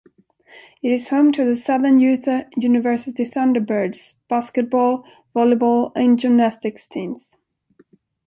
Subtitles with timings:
[0.81, 7.37] It is home to the Southern Utah University Thunderbirds basketball, volleyball and gymnastics teams.